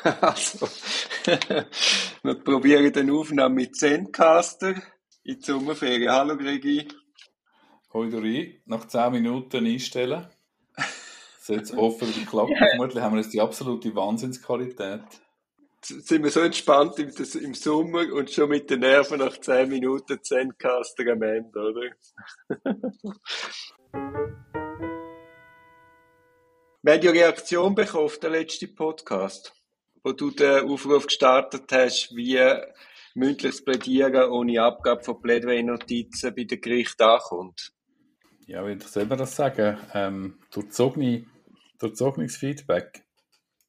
[0.20, 0.66] Also,
[2.22, 4.74] wir probieren den Aufnahme mit Zencaster
[5.24, 6.10] in die Sommerferien.
[6.10, 6.88] Hallo Gregi.
[7.92, 10.26] Hoi Dori, nach 10 Minuten einstellen.
[11.40, 12.50] Ist jetzt offen geklappt.
[12.50, 12.68] Yeah.
[12.70, 15.02] Vermutlich haben wir jetzt die absolute Wahnsinnsqualität.
[15.82, 17.08] Sind wir so entspannt im,
[17.42, 21.90] im, Sommer und schon mit den Nerven nach 10 Minuten Zencaster am Ende, oder?
[26.82, 29.52] Wir haben ja Reaktion bekommen auf den letzten Podcast,
[30.02, 32.38] wo du den Aufruf gestartet hast, wie
[33.14, 37.72] mündliches Plädieren ohne Abgabe von Plädoyer-Notizen bei den Gerichten ankommt.
[38.46, 39.78] Ja, wie soll man das sagen?
[39.94, 41.26] Ähm, durchzogene,
[41.78, 43.04] durchzogenes Feedback.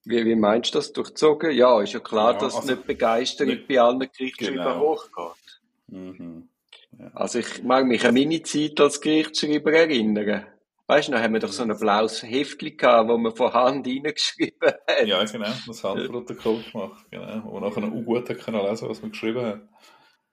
[0.04, 0.92] Wie, wie meinst du das?
[0.94, 1.52] Durchzogen?
[1.52, 4.80] Ja, ist ja klar, ja, dass also, nicht Begeisterung nicht, bei allen Gerichtsschreibern genau.
[4.80, 5.62] hochgeht.
[5.88, 6.50] Mhm.
[6.98, 7.12] Ja.
[7.14, 10.46] Also ich mag mich an meine Zeit als Gerichtsschreiber erinnern.
[10.92, 13.88] Weißt du, noch haben wir doch so ein blaues Heftchen gehabt, wo man von Hand
[13.88, 15.08] reingeschrieben hat.
[15.08, 17.44] Ja, genau, das Handprotokoll gemacht, genau.
[17.46, 19.62] Wo nachher auch gut hat können lesen, was man geschrieben hat.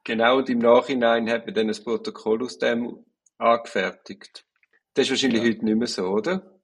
[0.03, 3.05] Genau, und im Nachhinein hat man dann ein Protokoll aus dem
[3.39, 4.45] angefertigt.
[4.95, 5.48] Das ist wahrscheinlich ja.
[5.48, 6.61] heute nicht mehr so, oder?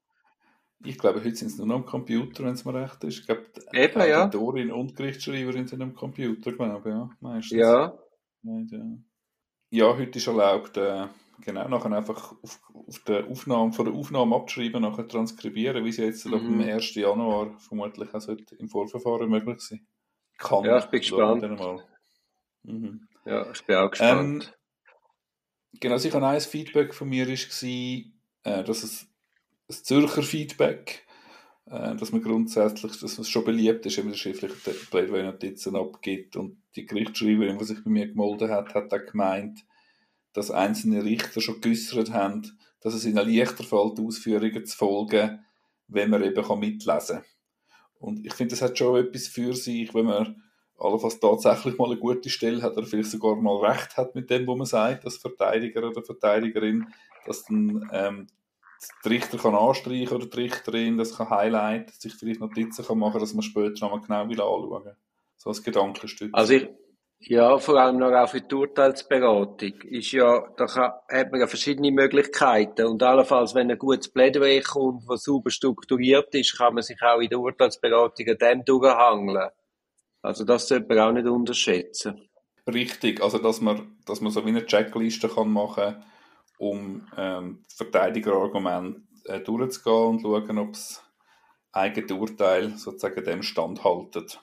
[0.85, 3.21] Ich glaube, heute sind es nur noch am Computer, wenn es mir recht ist.
[3.21, 4.25] Ich glaube, Eben, ja.
[4.25, 7.59] Autorin und Gerichtsschreiberin sind am Computer, glaube ich, ja, meistens.
[7.61, 7.97] Ja.
[8.43, 8.81] Ja,
[9.71, 11.07] ja heute ist erlaubt, äh,
[11.41, 15.97] Genau, nachher einfach auf, auf der Aufnahme, von der Aufnahme abschreiben, nachher transkribieren, wie es
[15.97, 16.35] jetzt mhm.
[16.35, 16.95] ab dem 1.
[16.95, 19.87] Januar vermutlich auch im Vorverfahren möglich sein
[20.39, 20.65] kann.
[20.65, 21.85] Ja, ich bin gespannt.
[22.63, 23.09] Mhm.
[23.25, 24.45] Ja, ich bin auch gespannt.
[24.45, 29.07] Ähm, genau, sicher ein Feedback von mir war, äh, dass es
[29.69, 31.07] ein Zürcher Feedback,
[31.67, 34.55] äh, dass man grundsätzlich, dass es schon beliebt ist, wenn man schriftliche
[34.91, 39.65] Plädoyer-Notizen abgibt und die Gerichtsschreiberin, die sich bei mir gemeldet hat, hat auch gemeint,
[40.35, 45.45] dass einzelne Richter schon geäußert haben, dass es ihnen leichter fällt, Ausführungen zu folgen,
[45.89, 47.25] wenn man eben mitlesen kann.
[47.99, 50.43] Und ich finde, das hat schon etwas für sich, wenn man
[50.79, 54.47] allenfalls tatsächlich mal eine gute Stelle hat oder vielleicht sogar mal recht hat mit dem,
[54.47, 56.87] was man sagt, als Verteidiger oder Verteidigerin,
[57.25, 58.27] dass dann ähm,
[59.05, 63.21] der Richter kann anstreichen oder die Richterin das kann highlighten, sich vielleicht Notizen kann machen,
[63.21, 64.97] dass man später nochmal genau will anschauen.
[65.37, 66.31] So als Gedankenstück.
[66.33, 66.69] Also ich,
[67.27, 69.73] ja, vor allem noch auch für die Urteilsberatung.
[69.85, 72.87] Ist ja, da kann, hat man ja verschiedene Möglichkeiten.
[72.87, 77.21] Und allenfalls, wenn ein gutes Plädoyer kommt, das sauber strukturiert ist, kann man sich auch
[77.21, 79.51] in der Urteilsberatung an dem durchhangeln.
[80.23, 82.29] Also das sollte man auch nicht unterschätzen.
[82.67, 86.03] Richtig, also dass man, dass man so wie eine Checkliste kann machen
[86.59, 91.03] um ähm, Verteidigerargumente äh, durchzugehen und schauen, ob das
[91.73, 94.41] eigene Urteil sozusagen dem standhaltet.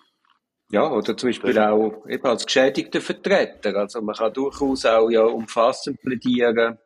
[0.72, 3.76] Ja, oder zum Beispiel auch eben als geschädigter Vertreter.
[3.76, 6.78] Also man kann durchaus auch ja umfassend plädieren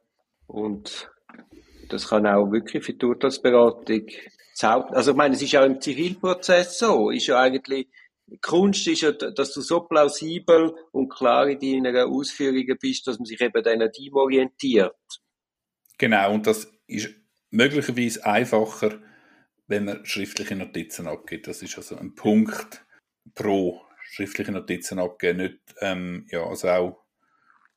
[0.47, 1.11] und
[1.89, 4.07] das kann auch wirklich für die Urteilsberatung
[4.63, 7.87] also ich meine, es ist auch im Zivilprozess so, ist ja eigentlich,
[8.41, 13.25] Kunst ist ja, dass du so plausibel und klar in deinen Ausführungen bist, dass man
[13.25, 14.95] sich eben an dem orientiert.
[15.97, 17.09] Genau, und das ist
[17.51, 18.99] möglicherweise einfacher,
[19.67, 21.47] wenn man schriftliche Notizen abgibt.
[21.47, 22.84] Das ist also ein Punkt,
[23.33, 27.03] pro schriftliche Notizen abgeben, nicht, ähm, ja, also auch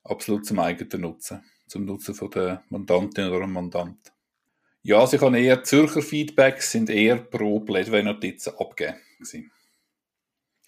[0.05, 4.13] absolut zum eigenen Nutzen, zum Nutzen von der Mandantin oder dem Mandant.
[4.83, 8.97] Ja, also ich habe eher Zürcher Feedbacks sind eher pro Plädoyer-Notizen abgeben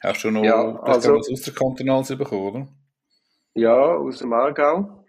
[0.03, 2.69] Hast du noch ja, also, das der Kantonals bekommen, oder?
[3.55, 5.05] Ja, aus dem Aargau.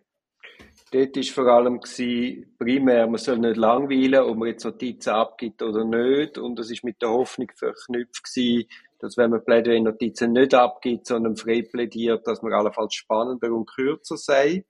[0.91, 5.61] Dort war vor allem gewesen, primär, man soll nicht langweilen, ob man jetzt Notizen abgibt
[5.61, 6.37] oder nicht.
[6.37, 8.67] Und das ist mit der Hoffnung verknüpft gewesen,
[9.01, 14.17] dass wenn man Plädoyer-Notizen nicht abgibt, sondern frei plädiert, dass man allenfalls spannender und kürzer
[14.17, 14.65] sei.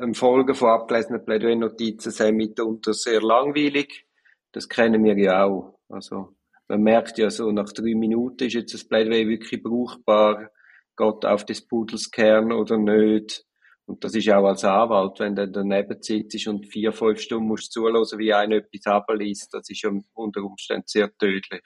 [0.00, 4.06] Im Folge von abgelesenen Plädoyer-Notizen sei mitunter sehr langweilig.
[4.52, 5.78] Das kennen wir ja auch.
[5.88, 6.36] Also,
[6.68, 10.50] man merkt ja so, nach drei Minuten ist jetzt das Plädoyer wirklich brauchbar,
[10.96, 13.44] geht auf des Pudels Kern oder nicht.
[13.86, 17.72] Und das ist auch als Anwalt, wenn du daneben sitzt und vier, fünf Stunden musst
[17.72, 19.84] zuhören, wie einer etwas abliest, das ist
[20.14, 21.62] unter Umständen sehr tödlich.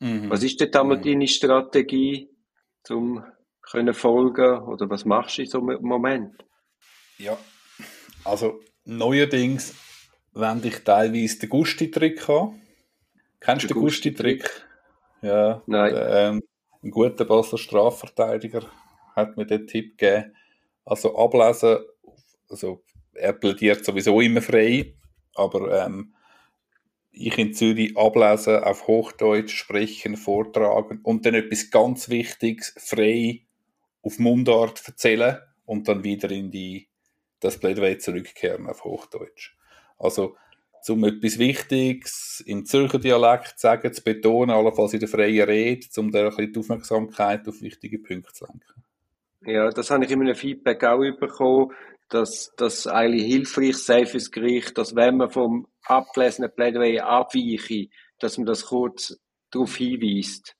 [0.00, 0.30] Mhm.
[0.30, 1.02] Was ist denn einmal mhm.
[1.02, 2.28] deine Strategie,
[2.90, 3.24] um
[3.62, 6.44] können folgen oder was machst du in so einem Moment?
[7.18, 7.38] Ja,
[8.24, 9.74] also neuerdings
[10.32, 12.60] wende ich teilweise den Gusti-Trick an.
[13.40, 14.48] Kennst du den Gusti-Trick?
[15.22, 15.94] Ja, Nein.
[15.94, 16.42] Der, ähm,
[16.82, 18.62] ein guter Basler Strafverteidiger
[19.16, 20.34] hat mir den Tipp gegeben.
[20.84, 21.78] Also ablesen,
[22.50, 22.82] also
[23.14, 24.94] er plädiert sowieso immer frei,
[25.34, 26.13] aber ähm,
[27.14, 33.42] ich in Zürich ablesen, auf Hochdeutsch sprechen, vortragen und dann etwas ganz Wichtiges frei
[34.02, 36.88] auf Mundart erzählen und dann wieder in die,
[37.40, 39.56] das Plädoyer zurückkehren auf Hochdeutsch.
[39.98, 40.36] Also
[40.92, 45.86] um etwas Wichtiges im Zürcher Dialekt zu sagen, zu betonen, allenfalls in der freien Rede,
[45.96, 48.84] um da ein bisschen die Aufmerksamkeit auf wichtige Punkte zu lenken.
[49.46, 51.72] Ja, das habe ich in einem Feedback auch bekommen,
[52.08, 58.38] dass das eigentlich hilfreich sei fürs Gericht, dass wenn man vom abgelesenen Plädoyer abweiche, dass
[58.38, 59.18] man das kurz
[59.50, 60.54] darauf hinweist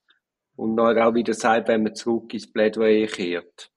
[0.57, 3.71] und dann auch wieder sagt, wenn man zurück ins Plädoyer kehrt.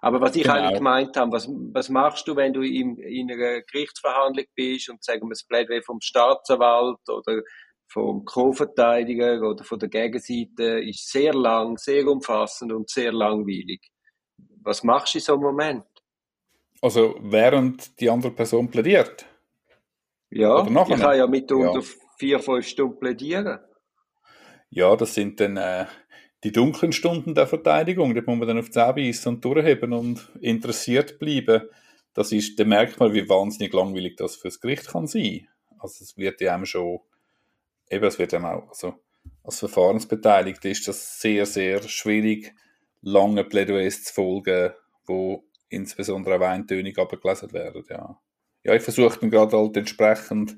[0.00, 0.54] Aber was ich genau.
[0.54, 5.04] eigentlich gemeint habe, was, was machst du, wenn du in, in einer Gerichtsverhandlung bist und
[5.04, 7.42] sagen wir das Plädoyer vom Staatsanwalt oder
[7.90, 13.80] vom Co-Verteidiger oder von der Gegenseite ist sehr lang, sehr umfassend und sehr langweilig.
[14.62, 15.84] Was machst du in so einem Moment?
[16.80, 19.26] Also während die andere Person plädiert?
[20.30, 21.86] Ja, ich kann ja mitunter ja.
[22.18, 23.58] vier, fünf Stunden plädieren.
[24.70, 25.86] Ja, das sind dann äh,
[26.44, 28.14] die dunklen Stunden der Verteidigung.
[28.14, 31.62] Da muss man dann auf die beißen und durchheben und interessiert bleiben.
[32.14, 35.48] Das ist, da merkt man, wie wahnsinnig langweilig das fürs Gericht kann sein.
[35.78, 37.00] Also es wird ja schon,
[37.88, 38.94] eben, es wird ja auch, also
[39.42, 42.54] als Verfahrensbeteiligter ist das sehr, sehr schwierig,
[43.00, 44.72] lange Plädoyers zu folgen,
[45.06, 48.20] wo insbesondere auch eintönig abgelesen werden, ja.
[48.64, 50.56] Ja, ich versuche dann gerade halt entsprechend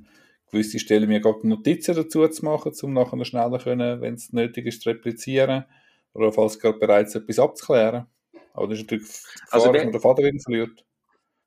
[0.51, 4.67] gewisse Stellen mir gerade Notizen dazu zu machen, um nachher schneller können, wenn es nötig
[4.67, 5.65] ist, zu replizieren
[6.13, 8.07] oder falls gerade bereits etwas abzuklären.
[8.53, 9.09] Aber das ist natürlich
[9.51, 10.85] also Gefahr, also wir, der Vater verliert.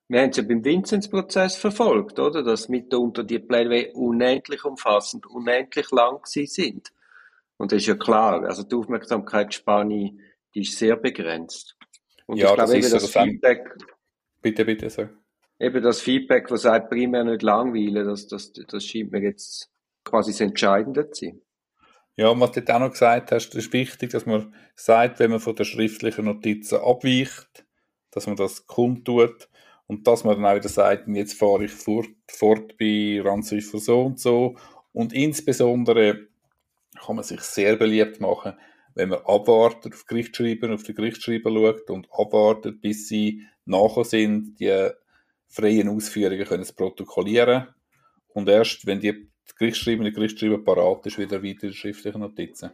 [0.08, 2.44] Wir haben es ja beim Vinzenz-Prozess verfolgt, oder?
[2.44, 6.94] Dass mitunter die Plädoyer unendlich umfassend, unendlich lang sind.
[7.58, 10.18] Und das ist ja klar, also die Aufmerksamkeitsspanne,
[10.56, 11.78] die ist sehr begrenzt.
[12.26, 13.78] Und ja, ich glaube, das, das Feedback...
[14.42, 15.10] Bitte, bitte, sag
[15.64, 19.72] eben das Feedback, was sagt primär nicht langweilen, das, das, das scheint mir jetzt
[20.04, 21.42] quasi das Entscheidende zu sein.
[22.16, 25.40] Ja, und was du auch noch gesagt hast, ist wichtig, dass man sagt, wenn man
[25.40, 27.66] von der schriftlichen Notizen abweicht,
[28.12, 29.50] dass man das kundtut
[29.88, 34.04] und dass man dann auch wieder sagt, jetzt fahre ich fort, fort bei Ranziffer so
[34.04, 34.58] und so
[34.92, 36.28] und insbesondere
[37.04, 38.54] kann man sich sehr beliebt machen,
[38.96, 44.60] wenn man abwartet auf Gerichtsschreiber, auf die Gerichtsschreiber schaut und abwartet, bis sie nachher sind,
[44.60, 44.90] die
[45.48, 47.68] freien Ausführungen können zu protokollieren
[48.30, 52.72] und erst, wenn die Gerichtsschreiber, die Gerichtsschreiber parat ist, wieder weiter schriftliche Notizen.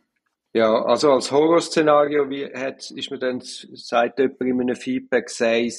[0.54, 5.70] Ja, also als Horrorszenario wie ist mir dann, sagt jemand in einem Feedback, sei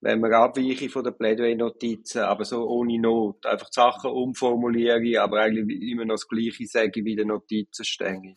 [0.00, 5.40] wenn man abweiche von der Plädoyer-Notizen, aber so ohne Not, einfach die Sachen umformuliere, aber
[5.40, 8.36] eigentlich immer noch das Gleiche sage wie die Notizen stehen.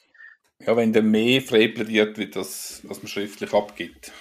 [0.66, 4.12] Ja, wenn dann mehr frei plädiert wird, das, was man schriftlich abgibt.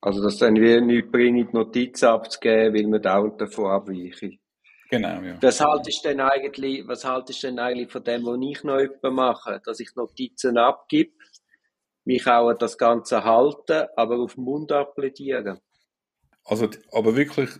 [0.00, 4.38] Also, dass dann wie nicht bringt, Notizen abzugeben, weil man dauernd davon abweiche.
[4.90, 5.36] Genau, ja.
[5.42, 8.78] Was haltest du denn eigentlich, was haltest du denn eigentlich von dem, was ich noch
[8.78, 9.60] etwa mache?
[9.64, 11.12] Dass ich Notizen abgebe,
[12.04, 15.58] mich auch an das Ganze halten, aber auf Mundart plädieren.
[16.44, 17.50] Also, aber wirklich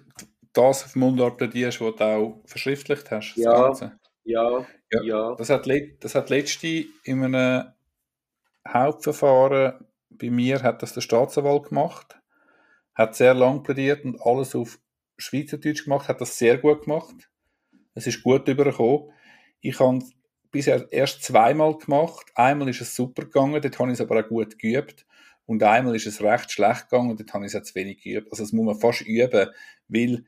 [0.53, 3.99] das auf Mundart plädierst, was du auch verschriftlicht hast, das ja, Ganze?
[4.23, 5.35] Ja, ja, ja.
[5.35, 5.69] Das hat,
[6.01, 7.73] das hat letzte in einem
[8.67, 12.17] Hauptverfahren bei mir hat das der Staatsanwalt gemacht
[12.97, 14.81] hat sehr lang plädiert und alles auf
[15.19, 17.31] Schweizerdeutsch gemacht, hat das sehr gut gemacht.
[17.95, 19.11] Es ist gut übergekommen.
[19.61, 20.03] Ich habe
[20.51, 22.27] bisher erst zweimal gemacht.
[22.35, 25.07] Einmal ist es super gegangen, dort habe ich es aber auch gut geübt.
[25.45, 28.33] Und einmal ist es recht schlecht gegangen, dort habe ich es auch zu wenig geübt.
[28.33, 29.51] Also das muss man fast üben,
[29.89, 30.25] weil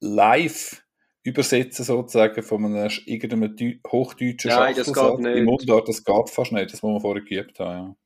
[0.00, 0.85] live
[1.26, 5.36] übersetzen sozusagen von einem irgendeinem hochdeutschen Nein, das geht nicht.
[5.36, 7.96] im Mundart, das geht fast nicht, das muss man vorher geübt haben.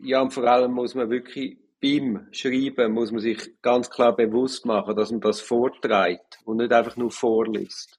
[0.00, 0.08] Ja.
[0.08, 4.66] ja, und vor allem muss man wirklich beim Schreiben muss man sich ganz klar bewusst
[4.66, 7.98] machen, dass man das vorträgt und nicht einfach nur vorliest.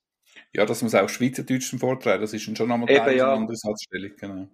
[0.54, 3.26] Ja, dass man es auch Schweizerdeutsch vorträgt, das ist schon nochmal Teil ja.
[3.26, 4.12] eine andere Satzstellung.
[4.20, 4.48] Genau.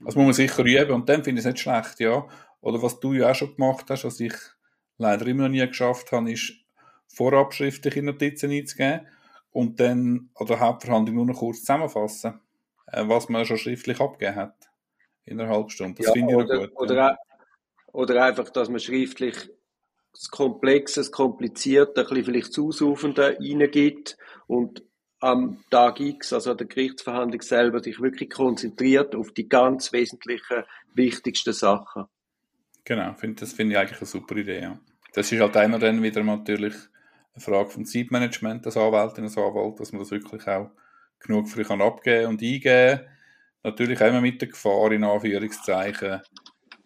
[0.00, 2.26] Das muss man sicher üben und dann finde ich es nicht schlecht, ja.
[2.60, 4.34] Oder was du ja auch schon gemacht hast, was ich
[4.96, 6.52] leider immer noch nie geschafft habe, ist
[7.08, 9.06] vorab schriftliche Notizen einzugeben
[9.50, 12.40] und dann an der Hauptverhandlung nur noch kurz zusammenfassen,
[12.86, 14.70] äh, was man schon schriftlich abgegeben hat
[15.24, 15.94] in einer halben Stunde.
[15.96, 16.76] Das ja, finde ich oder, gut.
[16.76, 17.16] Oder, ja.
[17.92, 19.50] Oder einfach, dass man schriftlich
[20.12, 24.82] das Komplexe, das Komplizierte, ein bisschen vielleicht das Ausaufende reingibt und
[25.20, 30.64] am Tag X, also an der Gerichtsverhandlung selber, sich wirklich konzentriert auf die ganz wesentlichen,
[30.94, 32.04] wichtigsten Sachen.
[32.84, 34.60] Genau, find, das finde ich eigentlich eine super Idee.
[34.62, 34.80] Ja.
[35.12, 36.74] Das ist halt immer dann wieder natürlich
[37.38, 40.70] eine Frage vom Zeitmanagement des Anwältin, des Anwalt, dass man das wirklich auch
[41.20, 43.00] genug früh kann abgeben und eingeben.
[43.62, 46.20] Natürlich immer mit der Gefahr, in Anführungszeichen,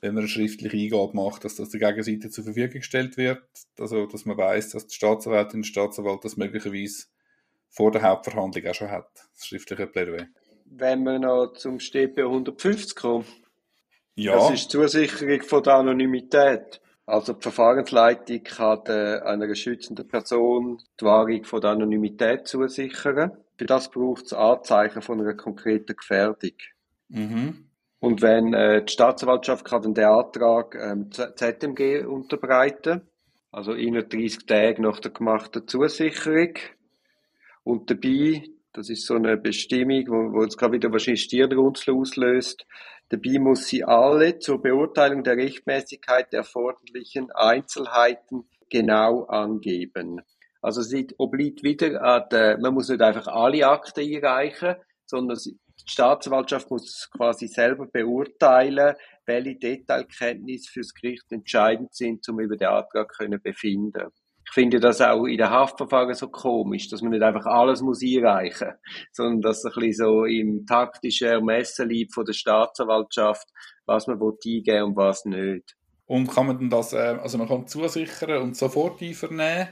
[0.01, 3.43] wenn man eine schriftliche Eingabe macht, dass das der Gegenseite zur Verfügung gestellt wird.
[3.79, 7.07] Also, dass man weiß, dass die Staatsanwältin und der Staatsanwalt das möglicherweise
[7.69, 10.27] vor der Hauptverhandlung auch schon hat, das schriftliche Plädoyer.
[10.67, 13.25] Wenn wir noch zum StP 150 kommen.
[14.15, 14.35] Ja.
[14.35, 16.82] Das ist die Zusicherung von der Anonymität.
[17.05, 23.33] Also die Verfahrensleitung kann einer schützenden Person die Wahrung von der Anonymität zusichern.
[23.59, 26.53] Für das braucht es Anzeichen von einer konkreten Gefährdung.
[27.09, 27.69] Mhm.
[27.99, 33.03] Und wenn äh, die Staatsanwaltschaft kann dann den Antrag ähm, ZMG unterbreiten,
[33.53, 36.55] also innerhalb 30 Tage nach der gemachten Zusicherung.
[37.63, 38.43] Und dabei,
[38.73, 42.67] das ist so eine Bestimmung, wo, wo jetzt gerade wieder wahrscheinlich Stirnrunzel auslöst,
[43.13, 50.23] dabei muss sie alle zur Beurteilung der Rechtmäßigkeit der erforderlichen Einzelheiten genau angeben.
[50.63, 56.71] Also es obliegt wieder an man muss nicht einfach alle Akten einreichen, sondern die Staatsanwaltschaft
[56.71, 58.95] muss quasi selber beurteilen,
[59.27, 64.09] welche Detailkenntnisse fürs Gericht entscheidend sind, um über den Antrag zu befinden.
[64.53, 68.03] Ich finde das auch in den Haftverfahren so komisch, dass man nicht einfach alles muss
[68.03, 73.49] einreichen muss, sondern dass es ein bisschen so im taktischen Ermessen liegt von der Staatsanwaltschaft,
[73.87, 75.75] was man eingeben und was nicht.
[76.05, 79.69] Und kann man dann das, äh, also man kann zusichern und sofort einvernehmen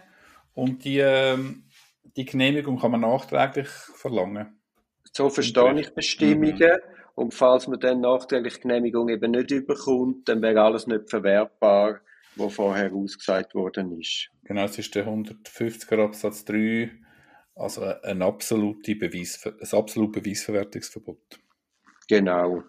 [0.55, 1.65] und die, ähm,
[2.17, 4.59] die Genehmigung kann man nachträglich verlangen.
[5.13, 6.57] So verstehe ich Bestimmungen.
[6.57, 7.01] Mhm.
[7.17, 12.01] Und falls man dann nachträglich Genehmigung eben nicht überkommt, dann wäre alles nicht verwertbar,
[12.37, 14.31] was vorher ausgesagt worden ist.
[14.45, 16.91] Genau, es ist der 150er Absatz 3,
[17.55, 21.41] also ein, absolute Beweis, ein absolut Beweisverwertungsverbot.
[22.09, 22.63] Genau.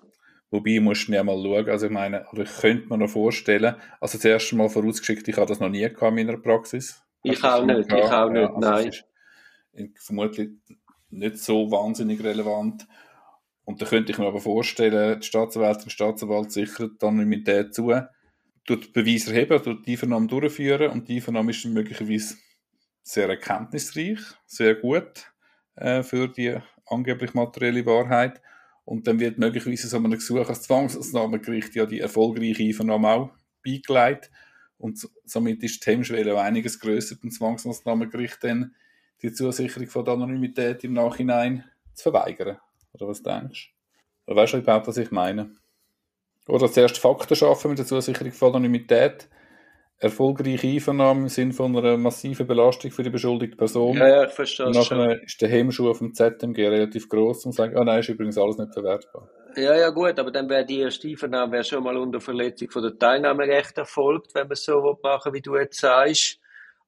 [0.49, 3.75] Wobei, ich muss ja mal schauen, also ich meine, oder ich könnte mir noch vorstellen,
[4.01, 7.01] also das erste Mal vorausgeschickt, ich habe das noch nie gehabt in meiner Praxis.
[7.23, 8.91] Ich auch nicht, ich auch nicht, ja, also
[9.71, 9.93] nein.
[9.95, 10.49] vermutlich
[11.09, 12.87] nicht so wahnsinnig relevant.
[13.63, 17.93] Und da könnte ich mir aber vorstellen, die Staatsanwältin, Staatsanwalt sichert die Anonymität zu,
[18.65, 22.35] tut Beweis erheben, tut die Vernahme durchführen und die Vernahme ist möglicherweise
[23.03, 25.31] sehr erkenntnisreich, sehr gut
[25.75, 28.41] äh, für die angeblich materielle Wahrheit.
[28.83, 33.31] Und dann wird möglicherweise so einem Gesuch als Zwangsmaßnahmengericht ja die erfolgreiche Einvernahme auch
[33.63, 34.31] beigelegt.
[34.77, 38.75] Und somit ist die Hemmschwelle einiges grösser, beim Zwangsmaßnahmengericht dann
[39.21, 41.63] die Zusicherung von der Anonymität im Nachhinein
[41.93, 42.57] zu verweigern.
[42.93, 43.73] Oder was denkst
[44.25, 44.31] du?
[44.31, 45.55] Oder weißt du überhaupt, was ich meine?
[46.47, 49.27] Oder zuerst Fakten schaffen mit der Zusicherung von Anonymität,
[50.01, 53.95] erfolgreiche Einvernahme im Sinne von einer massiven Belastung für die beschuldigte Person.
[53.95, 57.75] Ja, ja, ich verstehe Und nachher ist der Hemmschuh dem ZMG relativ groß und sagt,
[57.75, 59.29] oh nein, ist übrigens alles nicht verwertbar.
[59.55, 62.97] Ja, ja, gut, aber dann wäre die erste Einvernahme schon mal unter Verletzung von der
[62.97, 66.40] Teilnahmerecht erfolgt, wenn man es so machen wie du jetzt sagst.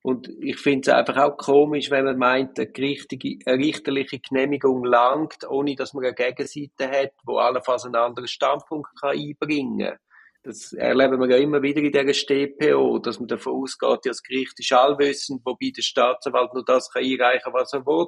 [0.03, 4.83] Und ich finde es einfach auch komisch, wenn man meint, eine, gerichtige, eine richterliche Genehmigung
[4.83, 9.97] langt, ohne dass man eine Gegenseite hat, wo allenfalls einen anderen Standpunkt kann einbringen kann.
[10.43, 14.59] Das erleben wir ja immer wieder in dieser StPO, dass man davon ausgeht, das Gericht
[14.59, 18.07] ist allwissend, wobei der Staatsanwalt nur das kann einreichen, was er will.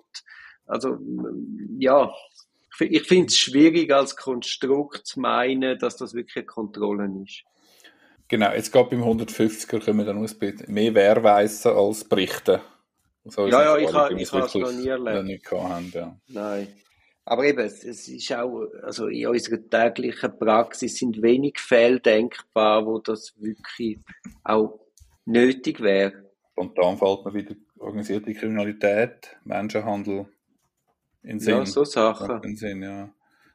[0.66, 0.98] Also,
[1.80, 2.14] ja,
[2.78, 7.44] ich finde es schwierig als Konstrukt zu meinen, dass das wirklich eine Kontrolle ist.
[8.28, 10.74] Genau, jetzt geht beim 150er können wir dann ausbilden.
[10.74, 12.60] Mehr Wehrweisen als Berichten.
[13.26, 15.26] So ja, ja, ich, habe es noch nie erlebt.
[15.26, 16.16] Nicht haben, ja.
[16.28, 16.68] Nein.
[17.24, 22.86] Aber eben, es, es ist auch, also in unserer täglichen Praxis sind wenig Fälle denkbar,
[22.86, 24.00] wo das wirklich
[24.44, 24.80] auch
[25.26, 26.26] nötig wäre.
[26.56, 30.28] Und dann fällt mir wieder organisierte Kriminalität, Menschenhandel,
[31.24, 31.56] in Sinn.
[31.56, 32.44] Ja, so Sachen.
[32.44, 33.10] In Sinn, ja.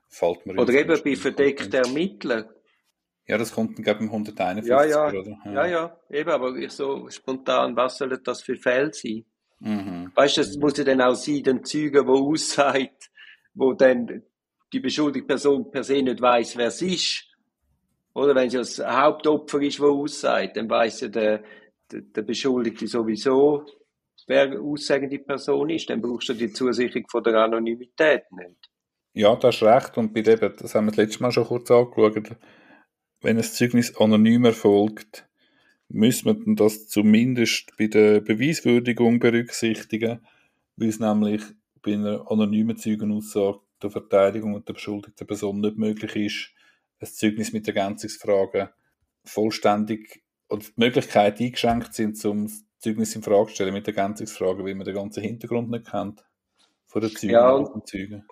[0.09, 2.49] Fällt mir oder eben bei verdeckten Ermittlern.
[3.31, 5.09] Ja, das dann, glaube ich, 151, ja, ja.
[5.09, 5.39] oder?
[5.45, 5.53] Ja.
[5.53, 9.25] ja, ja, eben, aber ich so spontan, was sollen das für Fälle sein?
[9.61, 10.11] Mhm.
[10.17, 13.09] Weißt du, es muss ja dann auch sein, den Zeugen, der aussagt,
[13.55, 14.25] wo dann
[14.73, 17.25] die beschuldigte Person per se nicht weiß, wer es ist.
[18.15, 21.45] Oder wenn sie das Hauptopfer ist, der aussagt, dann weiß ja der,
[21.93, 23.65] der, der Beschuldigte sowieso,
[24.27, 28.71] wer aussagende Person ist, dann brauchst du die Zusicherung von der Anonymität nicht.
[29.13, 29.97] Ja, das ist recht.
[29.99, 32.37] Und bei dem, das haben wir das letzte Mal schon kurz angeschaut,
[33.21, 35.29] wenn ein Zeugnis anonym erfolgt,
[35.89, 40.21] muss man das zumindest bei der Beweiswürdigung berücksichtigen,
[40.77, 41.43] weil es nämlich
[41.83, 46.51] bei einer anonymen Zeugenaussage der Verteidigung und der beschuldigten Person nicht möglich ist,
[47.01, 48.69] ein Zeugnis mit Ergänzungsfragen
[49.25, 54.75] vollständig oder die Möglichkeit eingeschränkt sind, zum Zeugnis in Frage zu stellen mit Ergänzungsfragen, weil
[54.75, 56.25] man den ganzen Hintergrund nicht kennt
[56.87, 58.25] von der Zeugen ja, und Zeugen.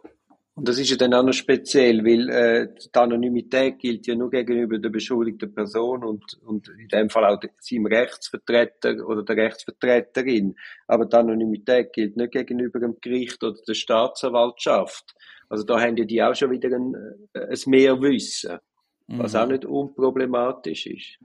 [0.59, 4.29] Und das ist ja dann auch noch speziell, weil äh, die Anonymität gilt ja nur
[4.29, 10.57] gegenüber der beschuldigten Person und, und in dem Fall auch seinem Rechtsvertreter oder der Rechtsvertreterin.
[10.89, 15.15] Aber die Anonymität gilt nicht gegenüber dem Gericht oder der Staatsanwaltschaft.
[15.49, 16.93] Also da haben ja die auch schon wieder ein,
[17.35, 18.59] äh, ein Mehrwissen,
[19.07, 19.39] was mhm.
[19.39, 21.19] auch nicht unproblematisch ist.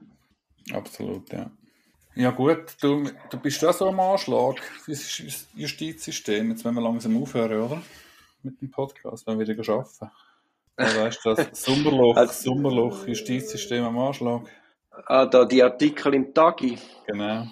[0.72, 1.50] Absolut, ja.
[2.14, 6.50] Ja gut, du, du bist ja so am Anschlag für das Justizsystem.
[6.50, 7.82] Jetzt wollen wir langsam aufhören, oder?
[8.44, 10.10] Mit dem Podcast, wenn wir wieder arbeiten.
[10.78, 14.42] Ja, weißt du, das Sommerloch, also, Sommerloch, Justizsystem am Anschlag.
[15.06, 16.78] Ah, da die Artikel im Tagi.
[17.06, 17.46] Genau.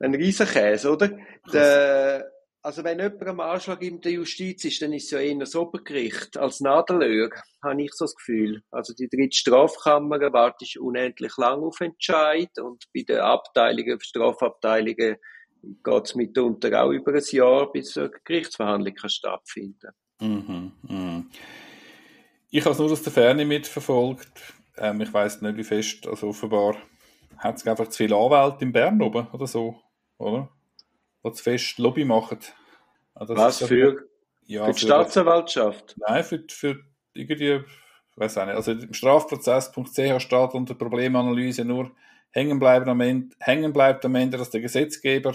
[0.00, 1.10] Ein Riesenkäse, oder?
[1.52, 2.30] Der,
[2.62, 5.56] Also wenn jemand am Anschlag in der Justiz ist, dann ist es ja eher das
[5.56, 7.30] Obergericht als Nadelöhr,
[7.62, 8.62] habe ich so das Gefühl.
[8.70, 15.16] Also die dritte Strafkammer wartet unendlich lang auf Entscheid und bei den Abteilungen, Strafabteilungen
[15.62, 19.90] geht es mitunter auch über ein Jahr, bis eine Gerichtsverhandlung kann stattfinden
[20.20, 21.24] mhm, mh.
[22.50, 24.54] Ich habe es nur aus der Ferne mitverfolgt.
[24.76, 26.76] Ähm, ich weiß nicht, wie fest, also offenbar
[27.36, 29.80] hat es einfach zu viele Anwälte in Bern oben oder so,
[30.18, 30.48] oder?
[31.24, 32.38] die zu fest Lobby machen.
[33.14, 34.08] Also Was für,
[34.46, 35.94] ja, für die für Staatsanwaltschaft?
[35.96, 36.80] Das, nein, für, für
[37.14, 37.60] irgendwie,
[38.16, 38.56] weiß auch nicht.
[38.56, 41.92] Also im Strafprozess.ch steht unter Problemanalyse nur
[42.30, 45.34] hängen bleiben am Ende, hängen bleibt am Ende, dass der Gesetzgeber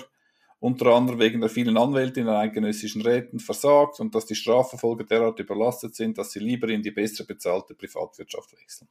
[0.66, 5.04] unter anderem wegen der vielen Anwälte in den eidgenössischen Räten versagt und dass die Strafverfolger
[5.04, 8.88] derart überlastet sind, dass sie lieber in die besser bezahlte Privatwirtschaft wechseln.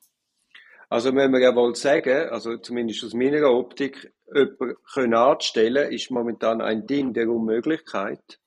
[0.88, 6.12] Also wenn wir ja wohl sagen, also zumindest aus meiner Optik, jemanden können anzustellen, ist
[6.12, 8.38] momentan ein Ding der Unmöglichkeit.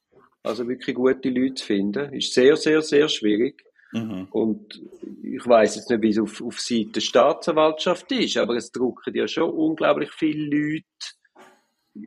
[0.42, 3.62] Also wirklich gute Leute zu finden, ist sehr, sehr, sehr schwierig.
[3.92, 4.30] Mhm.
[4.32, 4.82] Und
[5.22, 9.14] ich weiß jetzt nicht, wie es auf, auf Seite der Staatsanwaltschaft ist, aber es drucken
[9.14, 10.86] ja schon unglaublich viele Leute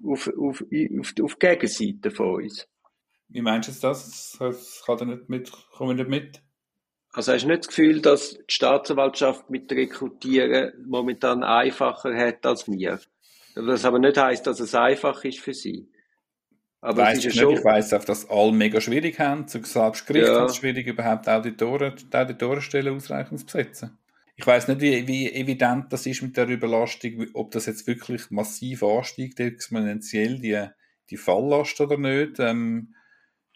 [0.05, 2.69] auf, auf, auf, auf die Gegenseite von uns.
[3.29, 4.37] Wie meinst du das?
[4.39, 6.43] Das kann er nicht mit, kommen nicht mit?
[7.13, 12.69] Also hast du nicht das Gefühl, dass die Staatsanwaltschaft mit Rekrutieren momentan einfacher hat als
[12.69, 13.01] wir?
[13.55, 15.89] Das aber nicht heißt, dass es einfach ist für sie.
[16.81, 17.55] Aber weiss ich, schon...
[17.55, 19.47] ich weiss auch, dass alle mega schwierig haben.
[19.49, 19.75] Selbst
[20.07, 20.41] Gericht ja.
[20.41, 23.99] hat es schwierig, überhaupt Auditoren, die Auditorenstellen ausreichend zu besetzen.
[24.41, 28.31] Ich weiß nicht, wie, wie, evident das ist mit der Überlastung, ob das jetzt wirklich
[28.31, 30.67] massiv ansteigt, exponentiell die,
[31.11, 32.39] die Falllast oder nicht.
[32.39, 32.95] Ähm,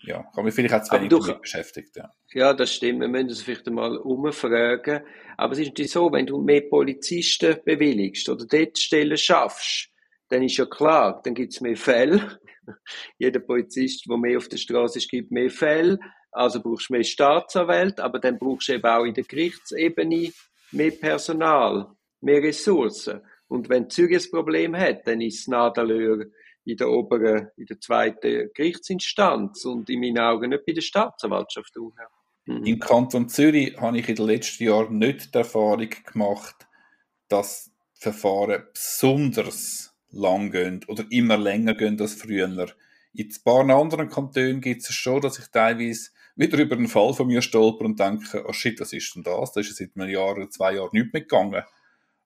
[0.03, 1.97] ja, kann mich vielleicht auch zu wenig damit beschäftigt.
[1.97, 2.13] Ja.
[2.35, 3.01] ja, das stimmt.
[3.01, 5.01] Wir müssen das vielleicht einmal umfragen.
[5.39, 9.89] Aber es ist natürlich so, wenn du mehr Polizisten bewilligst oder dort Stellen schaffst,
[10.29, 12.41] dann ist ja klar, dann gibt es mehr Fälle.
[13.19, 15.99] Jeder Polizist, der mehr auf der Straße ist, gibt mehr Fälle.
[16.31, 20.31] Also brauchst du mehr Staatsanwälte, aber dann brauchst du eben auch in der Gerichtsebene
[20.75, 21.89] mehr Personal,
[22.21, 23.21] mehr Ressourcen.
[23.49, 26.27] Und wenn Zürich ein Problem hat, dann ist es Nadelöhr
[26.65, 31.75] in der oberen, in der zweiten Gerichtsinstanz und in meinen Augen nicht bei der Staatsanwaltschaft.
[32.47, 32.65] Mhm.
[32.65, 36.67] Im Kanton Zürich habe ich in den letzten Jahren nicht die Erfahrung gemacht,
[37.29, 42.49] dass Verfahren besonders lang gehen oder immer länger gehen als früher.
[43.13, 47.15] In ein paar anderen Kantonen gibt es schon, dass ich teilweise wieder über einen Fall
[47.15, 49.53] von mir stolper und denke, oh shit, was ist denn das?
[49.53, 51.63] Da ist ja seit einem Jahr oder zwei Jahren nicht mehr gegangen.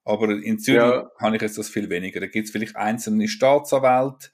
[0.04, 1.10] Aber in Zürich ja.
[1.18, 2.20] habe ich jetzt das viel weniger.
[2.20, 4.30] Da gibt es vielleicht einzelne Staatsanwälte,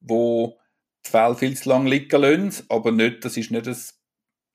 [0.00, 0.58] wo
[1.06, 3.76] die Fälle viel zu lange liegen lassen, aber nicht, das ist nicht ein,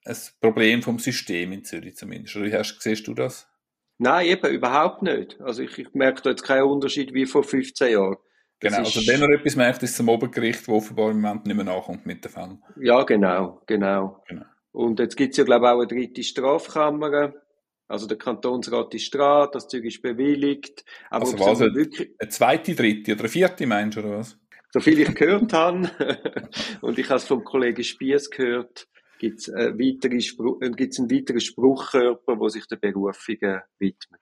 [0.04, 2.36] ein Problem vom System in Zürich zumindest.
[2.36, 3.48] Oder wie hast, siehst du das?
[3.96, 5.40] Nein, eben überhaupt nicht.
[5.40, 8.16] Also ich, ich merke da jetzt keinen Unterschied wie vor 15 Jahren.
[8.60, 11.46] Das genau, also wenn er etwas merkt, ist es zum Obergericht, wo offenbar im Moment
[11.46, 12.62] nicht mehr nachkommt mit den Fällen.
[12.80, 14.22] Ja, genau, genau.
[14.26, 14.44] genau.
[14.72, 17.32] Und jetzt gibt es ja, glaube ich, auch eine dritte Strafkammer
[17.88, 20.84] also der Kantonsrat ist dran, das Zeug ist bewilligt.
[21.08, 22.10] Aber also was, wirklich...
[22.18, 24.38] eine zweite, dritte oder vierte meinst du, oder was?
[24.70, 25.90] So viel ich gehört habe,
[26.82, 28.86] und ich habe es vom Kollegen Spies gehört,
[29.18, 34.20] gibt es einen weiteren, Spruch, äh, gibt's einen weiteren Spruchkörper, der sich der Berufungen widmet.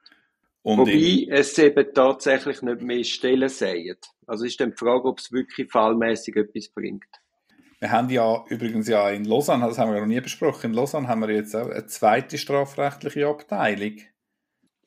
[0.62, 3.96] Und Wobei es eben tatsächlich nicht mehr Stellen sehen.
[4.26, 7.04] Also ist dann die Frage, ob es wirklich fallmäßig etwas bringt.
[7.78, 11.08] Wir haben ja übrigens ja in Lausanne, das haben wir noch nie besprochen, in Lausanne
[11.08, 13.98] haben wir jetzt auch eine zweite strafrechtliche Abteilung.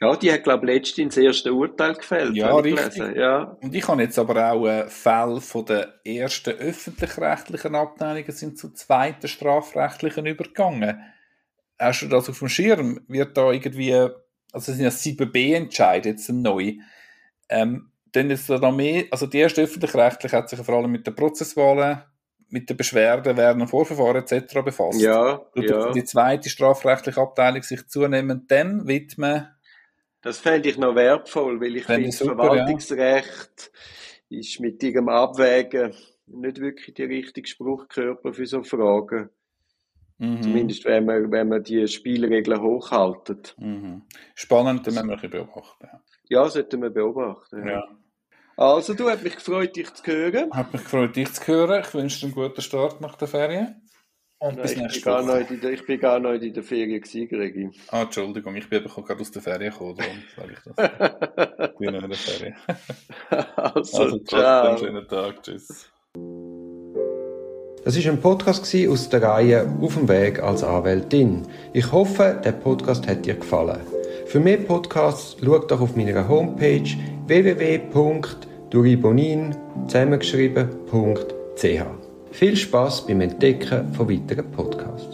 [0.01, 2.33] Ja, die hat, glaube ich, letztens das erste Urteil gefällt.
[2.33, 3.17] Ja, richtig.
[3.17, 3.57] Ja.
[3.61, 8.71] Und ich habe jetzt aber auch äh, Fälle von der ersten öffentlich-rechtlichen Abteilungen sind zu
[8.73, 11.03] zweiten strafrechtlichen übergegangen.
[11.77, 13.01] Hast du das auf dem Schirm?
[13.09, 14.13] Wird da irgendwie, also
[14.53, 16.75] es sind ja 7b-Entscheid jetzt neu.
[17.49, 21.11] Ähm, dann ist da mehr, also die erste öffentlich-rechtliche hat sich vor allem mit der
[21.11, 22.03] Prozesswahlen
[22.49, 24.61] mit der Beschwerde dem Vorverfahren etc.
[24.63, 25.01] befasst.
[25.01, 25.91] Ja, ja.
[25.91, 29.47] Die zweite strafrechtliche Abteilung sich zunehmend dann widmen.
[30.21, 33.71] Das fände ich noch wertvoll, weil ich finde, Verwaltungsrecht
[34.29, 34.39] ja.
[34.39, 35.93] ist mit ihrem Abwägen
[36.27, 39.29] nicht wirklich der richtige Spruchkörper für so Fragen.
[40.17, 40.41] Mhm.
[40.41, 43.55] Zumindest wenn man, wenn man die Spielregeln hochhaltet.
[43.57, 44.03] Mhm.
[44.35, 45.87] Spannend, dann müssen wir beobachten.
[46.27, 47.65] Ja, sollten wir beobachten.
[47.65, 47.87] Ja.
[48.59, 50.51] Also, du, hat mich gefreut, dich zu hören.
[50.51, 51.81] Hat mich gefreut, dich zu hören.
[51.81, 53.81] Ich wünsche dir einen guten Start nach der Ferien.
[54.39, 55.45] Und Nein, bis nächste Woche.
[55.61, 57.73] Der, ich bin gar nicht in der Ferien gewesen.
[57.87, 61.69] Ah, Entschuldigung, ich bin gerade aus der Ferien gekommen, darum sage ich das.
[61.71, 62.55] ich bin noch in der Ferien.
[63.55, 64.67] also, also ciao.
[64.67, 65.89] Einen schönen Tag, tschüss.
[67.85, 71.47] Das war ein Podcast aus der Reihe Auf dem Weg als Anwältin.
[71.71, 73.79] Ich hoffe, der Podcast hat dir gefallen.
[74.25, 76.83] Für mehr Podcasts schau doch auf meiner Homepage
[78.69, 79.55] duribonin
[79.87, 81.81] zusammengeschrieben.ch.
[82.31, 85.08] Viel Spaß beim Entdecken von weiteren Podcasts.